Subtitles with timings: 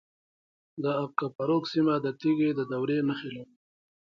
[0.83, 3.53] د اق کپروک سیمه د تیږې د دورې نښې لري